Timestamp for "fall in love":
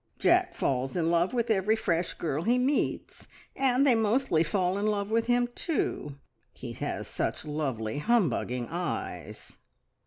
4.43-5.11